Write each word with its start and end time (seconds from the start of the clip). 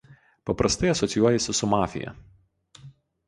Paprastai 0.49 0.89
asocijuojasi 0.93 1.55
su 1.59 1.69
mafija. 1.73 2.13